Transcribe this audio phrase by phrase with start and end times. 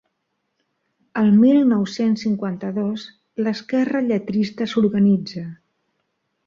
[1.21, 3.05] El mil nou-cents cinquanta-dos,
[3.47, 5.47] l'esquerra lletrista s'organitza.